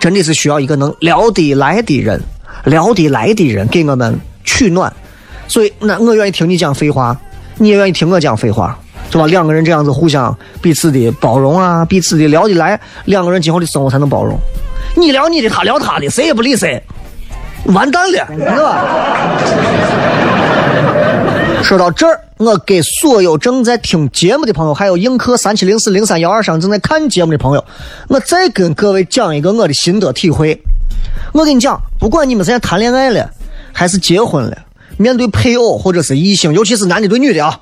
[0.03, 2.21] 真的是需要一个能聊得来的人，
[2.65, 4.93] 聊得来的人给我们取暖。
[5.47, 7.17] 所以，那我愿意听你讲废话，
[7.57, 8.77] 你也愿意听我讲废话，
[9.13, 9.29] 是吧？
[9.29, 14.37] 两个人这样子互相彼此的包容啊，彼此的聊得来，两个人今后的生活才能包容。
[14.97, 16.83] 你聊你的，他聊他的，谁也不理谁，
[17.67, 20.32] 完蛋了，是吧？
[21.63, 27.65] 说到这儿，我给所有正在听节目的朋友，还有映客三七零四零三幺二上正在看节目的朋友，
[28.09, 30.61] 我再跟各位讲一个我的心得体会。
[31.33, 33.31] 我跟你讲，不管你们现在谈恋爱了，
[33.73, 34.59] 还是结婚了，
[34.97, 37.61] 面对配偶或者是异性，尤其是男的对女的啊，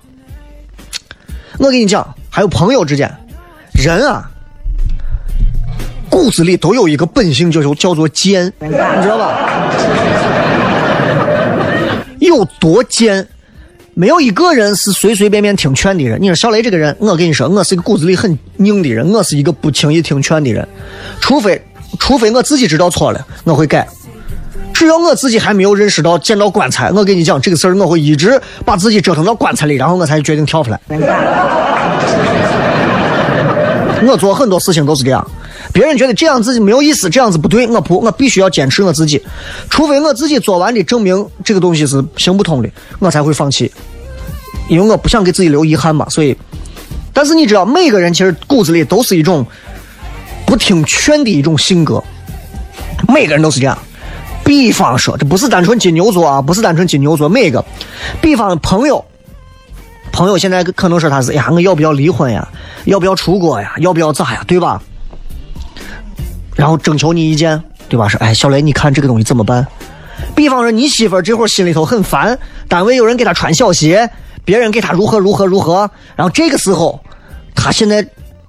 [1.59, 3.15] 我跟你讲，还有朋友之间，
[3.73, 4.31] 人啊，
[6.09, 9.37] 骨子里都有一个本性，就叫做贱，你知道吧？
[12.19, 13.29] 有多贱？
[13.95, 16.21] 没有一个人是随随便便听劝的人。
[16.21, 20.67] 你说小雷这个人，我跟你说，我是一个骨子里很硬的人，我是一个不轻易听劝的人，
[21.21, 21.61] 除非
[21.99, 23.87] 除非我自己知道错了，我会改。
[24.73, 30.81] 只要我自己还没有认识到见到棺材，我跟你讲这个事儿，我会一直把自己折腾到棺材里，然后我才决定跳出来。
[34.07, 35.31] 我做很多事情都是这样，
[35.73, 39.23] 别人觉得这样子没有意思，这样子不对，我不，我必须要坚持我自己，
[39.69, 43.71] 除非我自己做完的证明这个东西是行不通的，我才会放弃，
[44.69, 46.09] 因为我不想给自己留遗憾嘛。
[46.09, 46.37] 所以，
[47.13, 49.47] 但是你知道，每个人其实骨子里都是一种
[50.45, 52.03] 不听劝的一种性格，
[53.09, 53.79] 每个人都是这样。
[54.45, 57.65] 比方说，这不是单纯金牛座啊，不是单纯金牛座，每个，
[58.21, 59.05] 比方朋友。
[60.13, 62.47] 朋友现在可能说他是哎呀，我要不要离婚呀？
[62.87, 63.73] 要不要出国呀？
[63.79, 64.43] 要不要咋呀？
[64.45, 64.83] 对吧？
[66.61, 68.07] 然后征求你意见，对吧？
[68.07, 69.67] 说哎，小雷，你看这个东西怎么办？
[70.37, 74.11] 比方说你媳妇儿这会儿心里头很烦，单位有人给她穿小鞋，
[74.45, 77.01] 别人给她如何如何如何，然后这个时候，
[77.55, 78.07] 她现在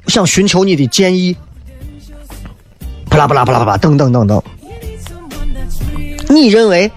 [0.07, 1.37] 想寻求你的建议，
[3.09, 4.43] 啪啦啪啦啪啦啪啦，等等等等。
[6.27, 6.91] 你认为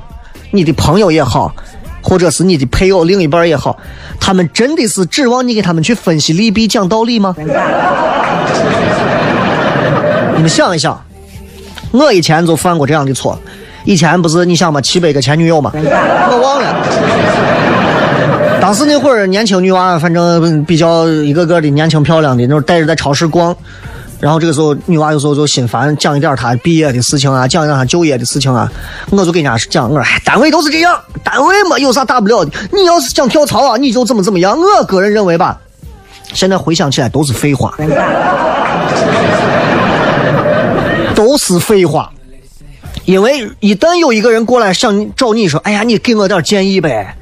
[0.50, 1.55] 你的朋友也好？
[2.03, 3.79] 或者是你的配偶、另一半也好，
[4.18, 7.37] 他们真的是指望你给他们去分析利弊、讲道理吗？
[10.37, 11.01] 你们想一想，
[11.92, 13.38] 我以前就犯过这样的错。
[13.85, 16.75] 以前不是你想嘛，七百个前女友嘛，我忘了。
[18.61, 23.55] 当时那会儿年轻女娃，反正比较一个个的年轻漂亮的，那时候带着在超市逛。
[24.20, 28.73] 然后这个时候，女娃有时候就心烦，讲一点她毕业的事情啊，讲一点她就业的事情啊，
[29.11, 32.51] 我就跟人家讲，我说单位都是这样，单位嘛有啥大不了的？
[32.73, 34.57] 你要是想跳槽啊，你就怎么怎么样。
[34.59, 35.61] 我个人认为吧，
[36.33, 37.75] 现在回想起来都是废话，
[41.24, 42.12] 都是废话。
[43.06, 47.16] 因为一旦有一个人过来想找你说，哎呀，你给我点建议呗，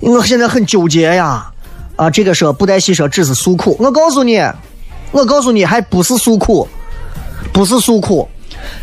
[0.00, 1.50] 我现在很纠结呀，
[1.96, 4.40] 啊，这个说不带戏说只是诉苦，我告诉你。
[5.12, 6.68] 我告诉你，还不是诉苦，
[7.52, 8.28] 不是诉苦，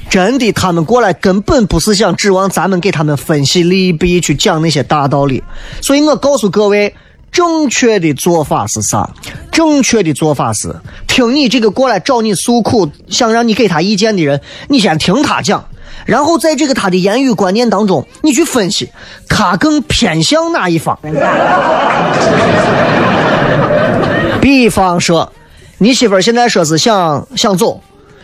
[0.09, 5.43] 真的，他们过来根本不是想指望咱们给他们分析利弊，去讲那些大道理。
[5.81, 6.95] 所以我告诉各位，
[7.33, 9.09] 正确的做法是啥？
[9.51, 10.73] 正确的做法是，
[11.07, 15.65] 听你这个过来找你诉苦，想让你给他意见的人，你先听他讲，
[16.05, 18.89] 然后在这个他的言语观念当中，你去分析
[19.27, 20.97] 他更偏向哪一方。
[24.39, 25.33] 比方说。
[25.79, 27.81] 你媳妇儿现在说是想想走，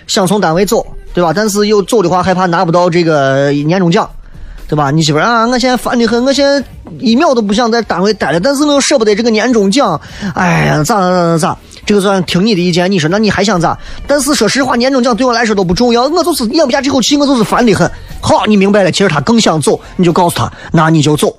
[0.08, 1.34] 想从单位走，对吧？
[1.36, 4.10] 但是又走的话，害怕拿不到这个年终奖，
[4.69, 4.91] 对吧？
[4.91, 6.63] 你媳妇啊，我现在烦的很，我现在
[6.99, 9.99] 一秒都不想在单位待了，但是我又舍不得这个年终奖，
[10.36, 11.58] 哎呀，咋咋咋咋咋？
[11.88, 13.75] 这个算听你的意见，你说那你还想咋？
[14.05, 17.89] 但是说实话，年终奖对我来说都不重要，我就是咽不下这口气，我就是烦的很。
[18.21, 21.36] 好，你明白了，其实他更想走，你就告诉他，那你就走。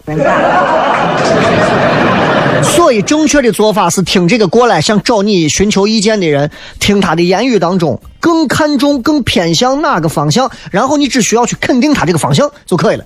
[2.90, 6.50] 所以，正确的做法是听这个过来想找你寻求意见的人，
[6.80, 13.04] 听他的言语当中更看重、更偏向哪个方向，然后你只需要去肯定他这个方向就可以了。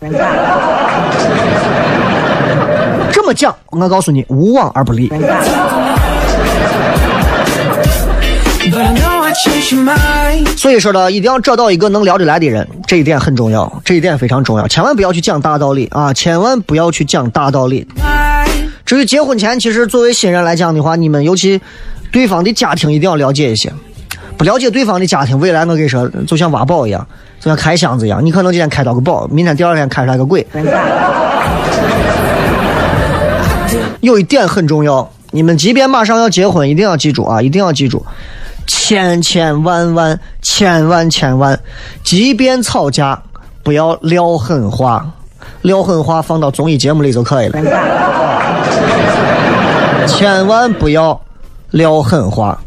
[3.13, 5.13] 这么讲，我告诉你，无往而不利。
[10.57, 17.87] 所以说呢，一定要找到一个能聊得来的人，这一点很重要，这一点非常重要，千万不要去讲大道理啊，千万不要去讲大道理。
[18.95, 21.61] 至于结婚前，其实作为新人来讲的话，你们尤其
[22.13, 23.73] 对方的家庭一定要了解一些。
[24.39, 27.05] 不了解对方的家庭，未来我跟你说，就像挖宝一样，
[27.41, 30.47] 就像开箱子一样，你可能今天开到个宝，明天第二天开出来个鬼。
[34.01, 38.07] 有一点很重要，你们即便马上要结婚，一定要记住啊，一定要记住，
[38.69, 41.59] 千千万万千万千万，
[42.05, 43.21] 即便吵架，
[43.65, 45.05] 不要撂狠话，
[45.65, 47.59] 撂狠话放到综艺节目里就可以了，
[50.07, 51.19] 千万不要
[51.71, 52.61] 撂狠话。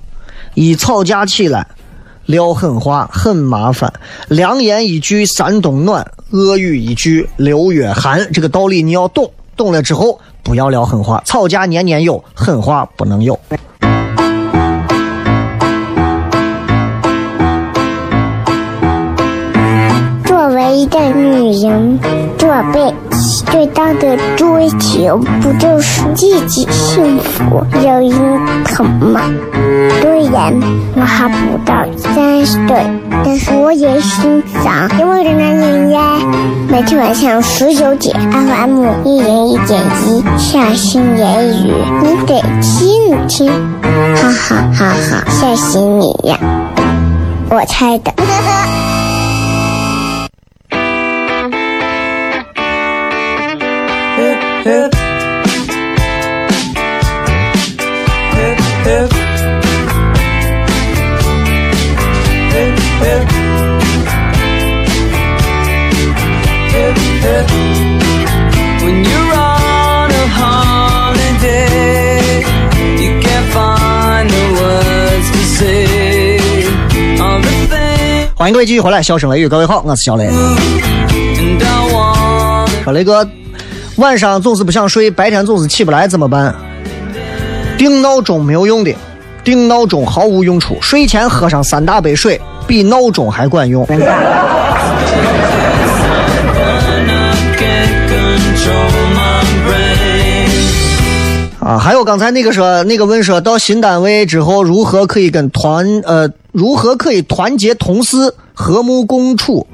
[0.55, 1.67] 一吵架起来，
[2.25, 3.93] 撂狠话很麻烦。
[4.29, 8.33] 良言一句三冬暖，恶语一句六月寒。
[8.33, 11.21] 这个道理你要懂，懂了之后不要撂狠话。
[11.23, 13.39] 吵架年年有，狠话不能有。
[20.77, 21.97] 一个女人，
[22.37, 29.21] 做辈子最大的追求，不就是自己幸福、有人疼吗？
[29.99, 30.53] 虽然
[30.95, 32.85] 我还不到三十岁，
[33.25, 35.99] 但是我也心脏因为的男人呀。
[36.69, 43.51] 每天晚上十九点，FM 一零一点一，下心言语，你得听听，
[44.15, 46.37] 哈哈哈哈，吓死你呀！
[47.49, 48.13] 我猜的。
[54.67, 54.99] Hip, hip.
[58.35, 59.09] Hip, hip.
[62.51, 63.23] Hip, hip.
[66.73, 67.47] Hip, hip.
[68.83, 71.71] When you're on a holiday,
[72.97, 76.41] you can't find the words to say
[77.21, 80.29] all the things 欢迎各位继续回来，笑声雷雨，各位好，我是小雷。
[82.83, 83.25] 说雷哥，
[83.97, 86.53] 晚上总是不想睡，白天总是起不来，怎么办？
[87.79, 88.93] 定闹钟没有用的，
[89.43, 90.77] 定闹钟毫无用处。
[90.79, 93.83] 睡前喝上三大杯水，比闹钟还管用。
[101.59, 109.65] 啊，还有刚才那个说，那个问说到新单位之后如何可以跟团呃，如何可以团结同事，和睦共处？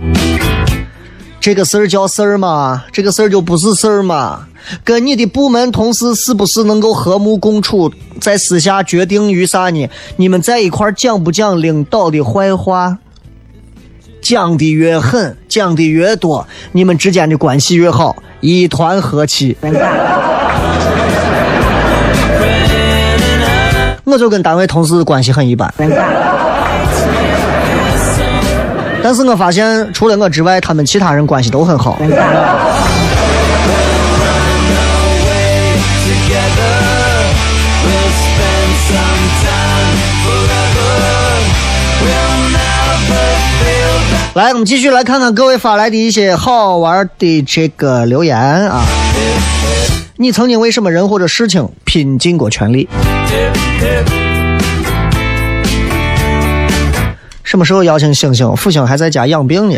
[1.44, 2.86] 这个事儿叫事儿吗？
[2.94, 4.48] 这个事儿就不是事儿吗？
[4.82, 9.90] 跟你的部门同事是不是能够和睦共处，在私下决定于啥呢？
[10.16, 12.98] 你们在一块儿讲不讲领导的坏话？
[14.22, 19.58] 讲的越狠，讲的越多，你们之间的关系越好，一团和气。
[24.06, 25.74] 我就跟单位同事关系很一般，
[29.04, 32.00] 但是我发现除了我之外，他们其他人关系都很好。
[44.36, 48.82] 来，我们继续来看看各位发来的一些好玩的这个留言啊。
[50.16, 52.88] 你曾经为什么人或者事情拼尽过全力？
[57.54, 58.56] 什么时候邀请星星？
[58.56, 59.78] 复兴还在家养病呢，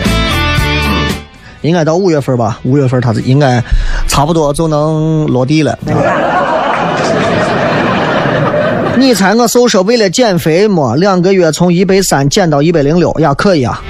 [1.60, 2.58] 应该到五月份吧。
[2.64, 3.62] 五月份他应该
[4.08, 5.78] 差不多就能落地了。
[8.96, 10.96] 你猜我瘦是为了减肥么？
[10.96, 13.82] 两个月从一百三减到一百零六呀，可以啊。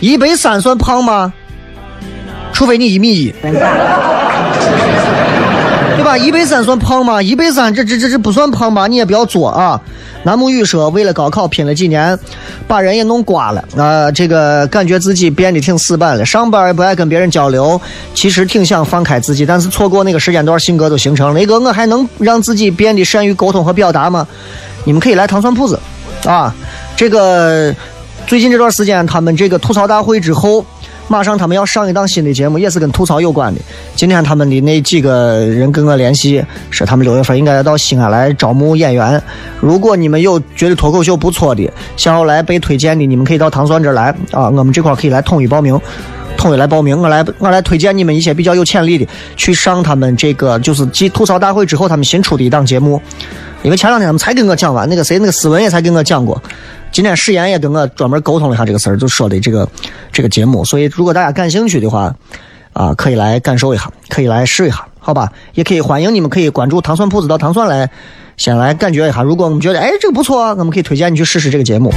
[0.00, 1.30] 一百三算胖吗？
[2.54, 3.34] 除非你一米一，
[6.06, 6.16] 吧？
[6.16, 7.20] 一百三算胖吗？
[7.20, 8.86] 一百三这这这这不算胖吧？
[8.86, 9.80] 你也不要作啊。
[10.22, 12.18] 南木雨说，为了高考拼了几年，
[12.66, 17.80] 把人也弄瓜了啊、这个感觉自己变得挺死板了，上班也不爱跟别人交流，
[18.14, 21.34] 其实挺想放开自己，但是错过那个时间段，性格都形成了。
[21.38, 24.26] 那个我还能让自己变得善于沟通和表达吗？
[24.84, 25.78] 你们可以来糖蒜铺子
[26.24, 26.52] 啊，
[26.96, 27.72] 这个
[28.26, 30.64] 最近这段时间，他们这个吐槽大会之后，
[31.08, 33.60] 马上他们要上一档新的节目，也是跟吐槽有关的。
[33.94, 39.22] 今天他们的那几个人跟我联系，说他们六月份应该要到西安来招募演员。
[39.60, 45.78] 如果你们有觉得脱口秀不错的，想要来被推荐的，你们可以到糖蒜这儿来啊，我们这块可以来统一报名。
[46.36, 53.00] 统一来报名，我来我来推荐你们一些比较有潜力的，去上他们这个就是继吐槽大会之后，他们新出的一档节目。
[53.62, 56.40] 因为前两天他们才跟我讲完，那个谁，那个思文也才跟我讲过。
[56.96, 59.68] 今天誓言也跟我专门沟通了一下这个事儿，就说的这个
[60.10, 60.64] 这个节目。
[60.64, 62.10] 所以如果大家感兴趣的话，
[62.72, 65.30] 啊，可以来感受一下，可以来试一下，好吧？
[65.52, 67.90] 也可以欢迎你们可以关注糖蒜铺子到糖蒜来，
[68.38, 69.22] 先来感觉一下。
[69.22, 71.92] 如果我们觉得哎这个不错，我们可以推荐你去试试这个节目。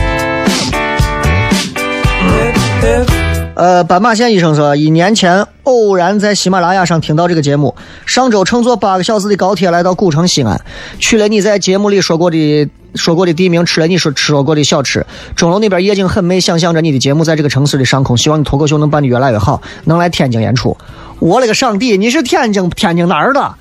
[2.21, 3.28] 嗯嗯
[3.59, 10.61] 呃，斑马线医生说，一年前偶然在喜马拉雅上听到这个节目，上周乘坐八个小时的高铁来到古城西安，
[10.97, 15.05] 去了你在节目里说过的说过的地名，吃了你说吃过的小吃。
[15.35, 20.77] 钟楼那边夜景很美，想象着你的节目在这个城市的上空，希望你脱口秀能办的越来越好，能来天津演出。
[21.19, 23.55] 我勒个上帝，你是天津天津哪儿的？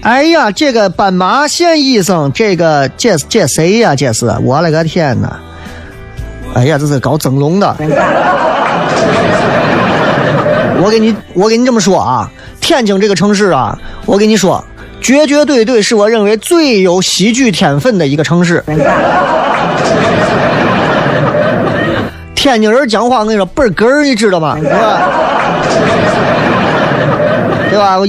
[0.00, 3.94] 哎呀，这个斑马线医生，这个这这谁呀？
[3.94, 5.38] 这是我勒个天哪！
[6.54, 7.76] 哎呀，这是搞整容的。
[10.84, 12.30] 我给你，我给你这么说啊，
[12.60, 14.62] 天津这个城市啊，我跟你说，
[15.00, 18.62] 绝绝对对是我认为最有喜剧天分的一个城市。
[22.34, 24.56] 天津人讲话，我跟你说倍儿哏儿，你知道吗？
[24.60, 25.00] 对吧？
[27.70, 27.98] 对吧？
[27.98, 28.06] 我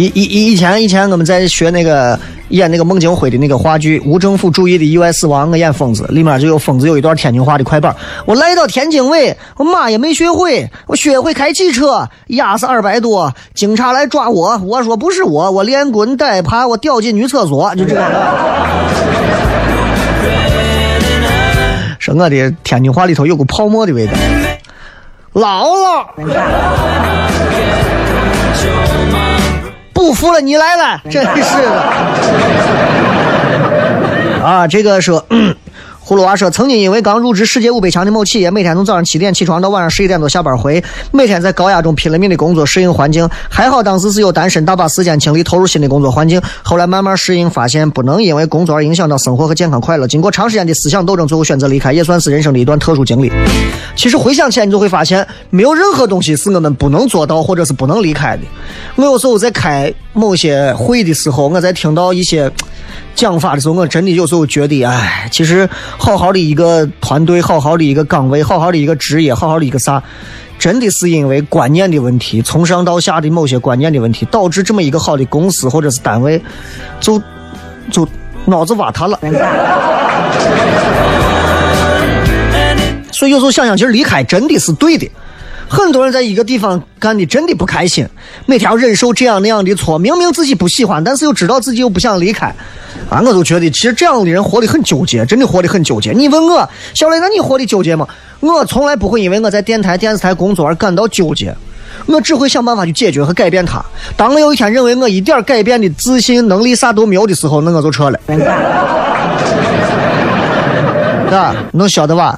[0.00, 7.94] 以以以以前以前我们在学那个演那个孟京辉的那个话剧《无政府主义的意外死亡》，我演疯子，里面就有疯子有一段天津话的快板。
[8.24, 18.02] 我来到天津卫，我嘛也没学会，我学会开汽车，压死二百多，警察来抓我，我说不是我，我连滚带爬，我掉进女厕所，就这个。
[21.98, 24.14] 是我的天津话里头有股泡沫的味道。
[25.34, 26.06] 姥姥，
[30.00, 31.82] 不服了，你来了，真是的。
[34.42, 35.22] 啊，这个说。
[36.10, 40.82] 葫芦娃说：“曾经因为刚入职世界五百强的某企业，每天从早上七点起床到晚上十一点多下班回，
[41.12, 43.28] 每天在高压中拼了命的工作适应环境。
[43.48, 46.42] 还好当时是有单身，大把时间精力投入新的工作环境。
[46.64, 50.08] 后来慢慢适应，发现不能因为工作而影响到生活和健康快乐。
[50.08, 53.30] 经过长时间的思想斗争，最后选择离开，也算是人生的一段特殊经历。
[53.94, 58.42] 其实回想起来，你就会发现，没有任何东西是我们不能做到或者是不能离开的。
[58.96, 62.50] 我有时候在开某些会的时候，我在听到一些。”
[63.14, 70.02] 讲法的时候，我真的有时候觉得，哎，其实好好的一个团队，好好的一个岗位，好好的一个职业，好好的一个啥，
[70.58, 76.40] 真的是因为观念的问题，从上到下的某些观念的问题，导致这么一个好的公司或者是单位，
[76.98, 77.20] 就
[77.90, 78.08] 就
[78.46, 79.18] 脑子瓦塌了。
[83.12, 85.10] 所以有时候想想，其实离开真的是对的。
[85.70, 88.04] 很多人在一个地方干的真的不开心，
[88.44, 92.52] 每天要忍受这样那样的错，明明自己不喜欢，但是又知道自己又不想离开，
[93.08, 96.10] 啊，我都觉得其实这样的人活得很纠结，真的活得很纠结。
[96.10, 98.04] 你问我，小雷，那你活得纠结吗？
[98.40, 101.54] 我从来不会因为我在电台、电视台工作而感到纠结，
[102.06, 103.80] 我只会想办法去解决和改变它。
[104.16, 108.18] 当我有一天认为我一点改变的自信能力啥都没有的时候，那我就撤了。
[111.30, 112.36] 啊，能晓得吧？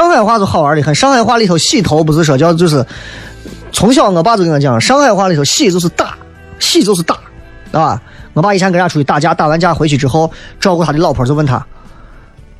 [0.00, 0.94] 上海话就好玩的很。
[0.94, 2.82] 上海话里头“洗头”不是说叫就是，
[3.70, 6.14] 从小我爸就跟我讲，上海话里头“洗”就是打
[6.58, 7.18] ，“洗”就是打，
[7.72, 8.00] 啊！
[8.32, 11.62] 我爸以前跟人家出去打架，打完架回去之后，照顾他的老婆就问他，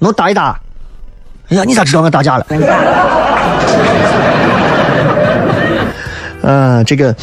[0.01, 0.61] 能打一打？
[1.49, 2.47] 哎呀，你咋知道我打架了？
[6.43, 7.16] 嗯， 这个，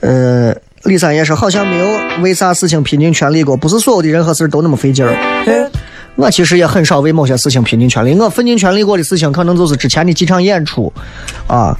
[0.00, 1.86] 呃，李三爷说好像没有
[2.20, 5.70] 为啥事情拼尽全力过，不是所有的人和事都那么费劲儿。
[6.18, 10.92] 我其实也很少为某些事情拼尽全力，我奋尽全力过的事情可能就是之前的几场演出，
[11.46, 11.78] 啊，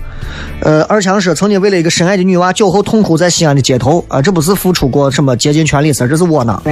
[0.61, 6.62] 呃，二强说曾经为了一个深爱的女娃酒后痛哭在西安的街头，啊，这不是付出过什么竭尽全力事这是窝囊。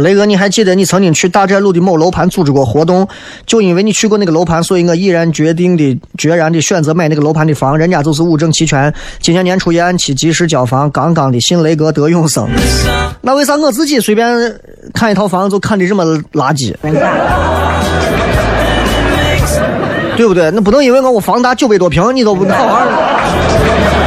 [0.00, 3.06] 雷哥，你还记得你曾经去大寨路的某楼盘组织过活动？
[3.46, 7.76] 就因为你去过那个楼盘，所以我毅然决定的、决然的选择买那个楼盘的房。
[7.76, 12.48] 人家就是五证齐全，今年年初也按期及时交房，杠杠的，信雷哥得永生。
[13.20, 14.26] 那为啥我自己随便
[14.92, 16.74] 看一套房就看的这么垃圾？
[20.16, 20.50] 对不对？
[20.52, 24.03] 那不能因为我我房大九百多平，你都不好好。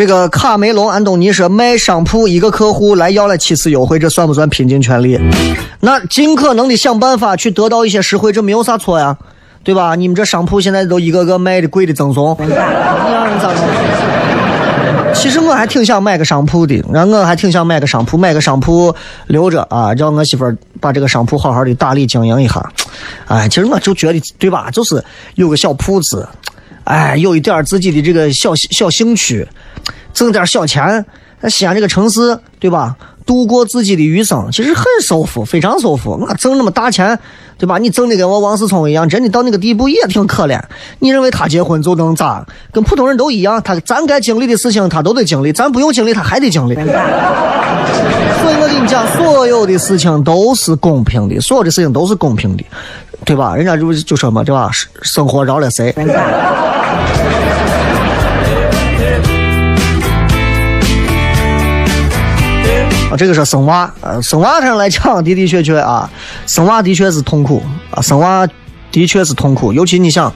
[0.00, 5.20] 这个卡梅隆·安东尼说卖商铺一个客户来要了七次优惠，这算不算拼尽全力？
[5.80, 9.14] 那尽可能的想办法去得到一些实惠，这没有啥错呀，
[9.62, 9.94] 对吧？
[9.96, 15.12] 你们这商铺现在都一个个卖的贵的赠送，你让人咋弄？
[15.12, 18.96] 其实我还挺想买个商铺的，然后我还挺想买个商铺，买个商铺
[19.26, 22.72] 留着啊，让我媳妇儿把这个商铺好好的打理经营一下。
[23.26, 24.70] 哎，其实我就觉得，对吧？
[24.72, 26.26] 就是有个小铺子，
[26.84, 29.46] 哎，有一点自己的这个小小兴趣。
[30.12, 31.04] 挣点小钱，
[31.40, 32.96] 在西安这个城市，对吧？
[33.24, 36.18] 度过自己的余生，其实很舒服，非常舒服。
[36.20, 37.16] 我挣那么大钱，
[37.56, 37.78] 对吧？
[37.78, 40.60] 你挣的跟我王思聪一样，真的到那个地步也挺可怜。
[40.98, 42.44] 你认为他结婚就能咋？
[42.72, 46.74] 跟普通人都一样，他咱该经历的事情他都得经历，咱不用经历他还得经历。
[46.74, 46.88] 所以
[48.60, 52.64] 我跟你讲，所有的事情都是公平的，所有的事情都是公平的。
[53.24, 53.54] 对吧？
[53.54, 54.70] 人家就就说嘛，对吧？
[55.02, 55.94] 生活饶了谁？
[63.10, 66.08] 啊，这个是生娃，呃，生娃上来讲的的确确啊，
[66.46, 67.60] 生娃的确是痛苦
[67.90, 68.46] 啊，生娃
[68.92, 70.32] 的确是痛苦，尤其你想，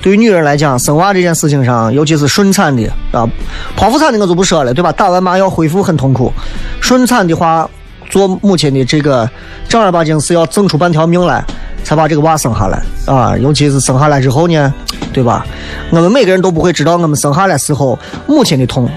[0.00, 3.28] 对于女人来讲，生娃这件事情上，尤其是顺产的啊，
[3.76, 4.90] 剖腹产的我就不说了，对吧？
[4.90, 6.32] 打完麻药恢复很痛苦，
[6.80, 7.68] 顺产的话，
[8.08, 9.28] 做母亲的这个
[9.68, 11.44] 正儿八经是要挣出半条命来，
[11.84, 14.72] 才把这个娃生下来啊，尤其是生下来之后呢，
[15.12, 15.46] 对吧？
[15.90, 18.88] 我们每个人都不会知道我们生下来时候母亲的痛，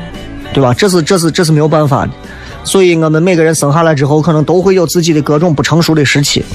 [0.54, 0.74] 对吧？
[0.74, 2.12] 这是这是这是没有办法的。
[2.64, 6.46] 所以我们每个人生下来之后，可能都会有自己的各种不成熟的时期，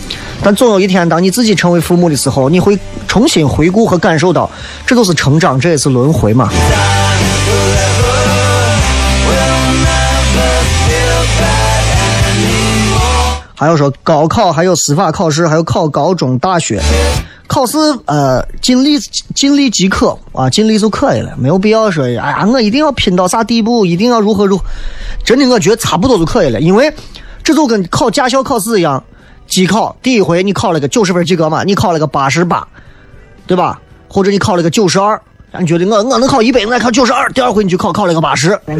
[0.40, 2.78] 但总有一天，当你自己成为父母的时候，你会
[3.08, 4.48] 重新回顾和感受到，
[4.86, 6.48] 这都是成长，这也是轮回嘛。
[13.58, 16.78] 还有说高考，还有司法考试，还有考高中、大学
[17.46, 18.98] 考试，呃，尽力
[19.34, 24.60] 尽力即可啊，尽力就可以了，没有必要说，哎呀，我一定要拼到啥地步，一定要如何如，
[25.24, 26.92] 真的，我觉得差不多就可以了，因为
[27.42, 29.02] 这就跟考驾校考试一样，
[29.46, 32.66] 机考第一回你考了个九十分及格嘛，你考了个八十八，
[33.46, 33.80] 对吧？
[34.08, 35.18] 或者你考了个九十二，
[35.58, 38.74] 你觉得我我能考一百，我考九十二，第二回你去考考了个八十，我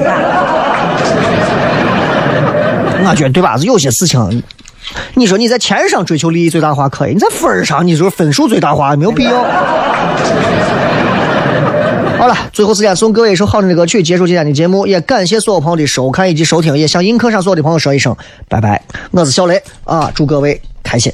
[3.15, 3.57] 觉得对吧？
[3.63, 4.43] 有些事情。
[5.15, 9.33] 你说你在钱上追求利益最大化可以，你在分儿上你就是分数最大化没有必要。
[12.19, 14.87] 好了，最后时间送各位一首好听的歌曲，结束今天的节目。
[14.87, 18.17] 也感谢所有朋友的收看以及收听，也向映客上所有的朋友说一声
[18.49, 18.83] 拜拜。
[19.11, 21.13] 我是小雷啊，祝各位开心。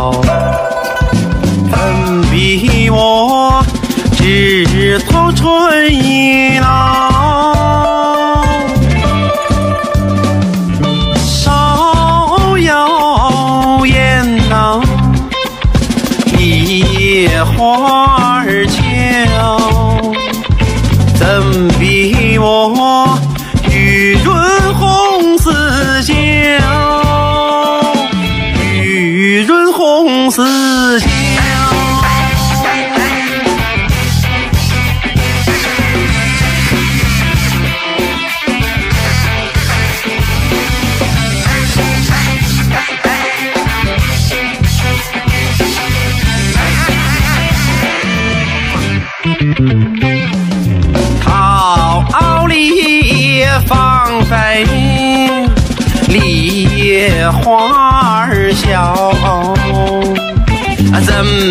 [0.00, 0.10] 笑，
[1.70, 3.62] 怎比我
[4.16, 7.09] 枝头春意闹？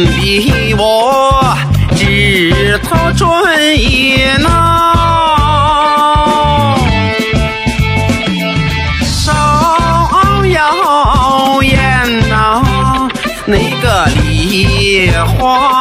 [0.08, 1.58] 比我
[1.96, 4.48] 枝头春意闹？
[9.04, 11.78] 芍药艳
[12.30, 12.64] 呐，
[13.46, 15.79] 那个梨花。